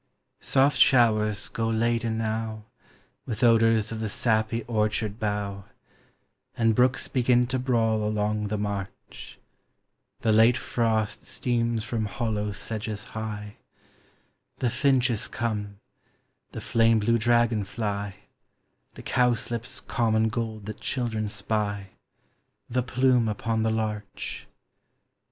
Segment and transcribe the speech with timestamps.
[0.39, 2.65] Soft showers go laden now
[3.27, 5.65] With odors of Hie sappy orchard bough,
[6.57, 9.37] And brooks begin to brawl along Hie march;
[10.21, 13.57] The late frosl steams from hollow sedges high;
[14.57, 15.77] The finch is come,
[16.51, 18.15] the flame blue dragon fly,
[18.95, 21.85] The cowslip's common gold thai children Bpy,
[22.67, 24.47] The plume upon Hie larch.